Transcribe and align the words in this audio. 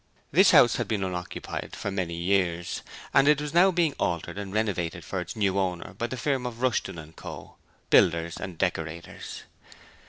This 0.31 0.49
house 0.49 0.77
had 0.77 0.87
been 0.87 1.03
unoccupied 1.03 1.75
for 1.75 1.91
many 1.91 2.15
years 2.15 2.81
and 3.13 3.27
it 3.27 3.39
was 3.39 3.53
now 3.53 3.69
being 3.69 3.93
altered 3.99 4.35
and 4.35 4.51
renovated 4.51 5.05
for 5.05 5.19
its 5.21 5.35
new 5.35 5.59
owner 5.59 5.93
by 5.93 6.07
the 6.07 6.17
firm 6.17 6.47
of 6.47 6.59
Rushton 6.63 7.13
& 7.13 7.13
Co., 7.15 7.57
Builders 7.91 8.37
and 8.37 8.57
Decorators. 8.57 9.43